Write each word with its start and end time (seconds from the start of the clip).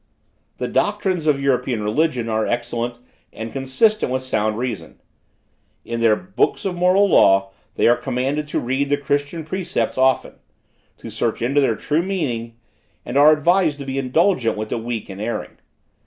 "The 0.57 0.67
doctrines 0.67 1.27
of 1.27 1.39
European 1.39 1.83
religion 1.83 2.27
are 2.27 2.47
excellent 2.47 2.97
and 3.31 3.51
consistent 3.53 4.11
with 4.11 4.23
sound 4.23 4.57
reason. 4.57 4.99
In 5.85 5.99
their 6.01 6.15
books 6.15 6.65
of 6.65 6.73
moral 6.75 7.07
law 7.07 7.51
they 7.75 7.87
are 7.87 7.95
commanded 7.95 8.47
to 8.47 8.59
read 8.59 8.89
the 8.89 8.97
Christian 8.97 9.43
precepts 9.43 9.99
often; 9.99 10.39
to 10.97 11.11
search 11.11 11.43
into 11.43 11.61
their 11.61 11.75
true 11.75 12.01
meaning, 12.01 12.55
and 13.05 13.15
are 13.15 13.31
advised 13.31 13.77
to 13.77 13.85
be 13.85 13.99
indulgent 13.99 14.57
with 14.57 14.69
the 14.69 14.79
weak 14.79 15.07
and 15.07 15.21
erring. 15.21 15.57